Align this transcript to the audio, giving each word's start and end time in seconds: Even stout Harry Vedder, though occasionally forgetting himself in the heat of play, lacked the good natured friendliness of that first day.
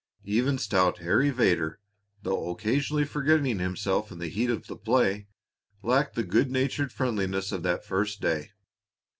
Even 0.25 0.57
stout 0.57 0.97
Harry 0.97 1.29
Vedder, 1.29 1.79
though 2.23 2.49
occasionally 2.49 3.05
forgetting 3.05 3.59
himself 3.59 4.11
in 4.11 4.17
the 4.17 4.29
heat 4.29 4.49
of 4.49 4.63
play, 4.83 5.27
lacked 5.83 6.15
the 6.15 6.23
good 6.23 6.49
natured 6.49 6.91
friendliness 6.91 7.51
of 7.51 7.61
that 7.61 7.85
first 7.85 8.19
day. 8.19 8.49